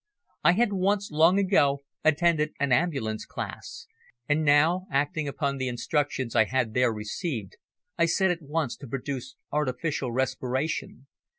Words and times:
I 0.43 0.53
had 0.53 0.73
once, 0.73 1.11
long 1.11 1.37
ago, 1.37 1.81
attended 2.03 2.53
an 2.59 2.71
ambulance 2.71 3.23
class, 3.23 3.85
and 4.27 4.43
now, 4.43 4.87
acting 4.91 5.27
upon 5.27 5.57
the 5.57 5.67
instructions 5.67 6.35
I 6.35 6.45
had 6.45 6.73
there 6.73 6.91
received, 6.91 7.57
I 7.99 8.07
set 8.07 8.31
at 8.31 8.41
once 8.41 8.75
to 8.77 8.85
work 8.87 8.91
to 8.93 8.97
produce 8.97 9.35
artificial 9.51 10.11
respiration. 10.11 11.05